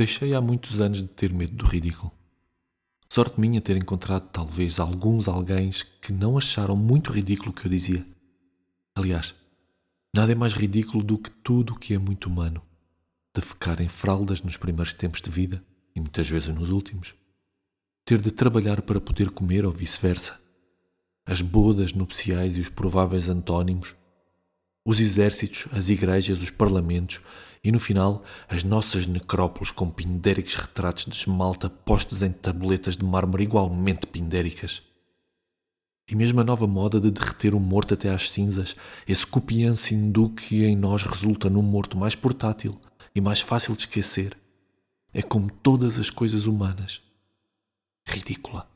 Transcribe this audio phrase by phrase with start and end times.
[0.00, 2.10] Deixei há muitos anos de ter medo do ridículo.
[3.06, 5.68] Sorte minha ter encontrado talvez alguns alguém
[6.00, 8.06] que não acharam muito ridículo o que eu dizia.
[8.94, 9.34] Aliás,
[10.16, 12.62] nada é mais ridículo do que tudo o que é muito humano.
[13.34, 15.62] De ficar em fraldas nos primeiros tempos de vida
[15.94, 17.14] e muitas vezes nos últimos.
[18.02, 20.40] Ter de trabalhar para poder comer ou vice-versa.
[21.26, 23.94] As bodas nupciais e os prováveis antónimos.
[24.84, 27.20] Os exércitos, as igrejas, os parlamentos
[27.62, 33.04] e no final as nossas necrópolis com pindéricos retratos de esmalta postos em tabuletas de
[33.04, 34.82] mármore igualmente pindéricas.
[36.08, 38.74] E mesmo a nova moda de derreter o morto até às cinzas,
[39.06, 42.72] esse copiança hindu que em nós resulta num morto mais portátil
[43.14, 44.36] e mais fácil de esquecer,
[45.12, 47.02] é como todas as coisas humanas,
[48.08, 48.68] ridícula.